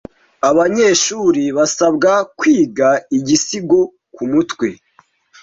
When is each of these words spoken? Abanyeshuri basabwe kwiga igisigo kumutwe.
Abanyeshuri 0.49 1.43
basabwe 1.57 2.09
kwiga 2.39 2.89
igisigo 3.17 3.79
kumutwe. 4.15 4.67